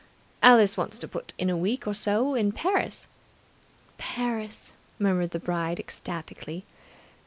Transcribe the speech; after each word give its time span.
Alice 0.41 0.77
wants 0.77 0.97
to 0.97 1.07
put 1.07 1.31
in 1.37 1.47
a 1.51 1.55
week 1.55 1.85
or 1.85 1.93
so 1.93 2.33
in 2.33 2.51
Paris...." 2.53 3.07
"Paris!" 3.99 4.73
murmured 4.97 5.29
the 5.29 5.37
bride 5.39 5.79
ecstatically. 5.79 6.65